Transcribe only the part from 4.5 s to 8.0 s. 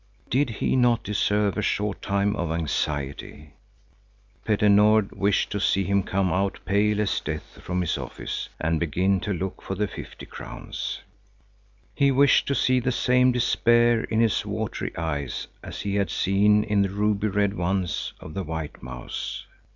Nord wished to see him come out pale as death from his